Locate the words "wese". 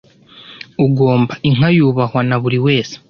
2.65-2.95